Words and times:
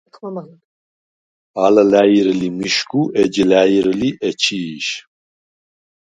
ალ 1.65 1.75
ლა̈ირ 1.91 2.27
ლი 2.39 2.49
მიშგუ, 2.57 3.01
ეჯ 3.21 3.33
ლა̈ირ 3.49 3.87
ლი 3.99 4.09
ეჩი̄შ. 4.27 4.87